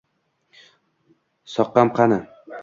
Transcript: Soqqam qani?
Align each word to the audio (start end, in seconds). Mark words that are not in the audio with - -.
Soqqam 1.57 1.89
qani? 2.01 2.19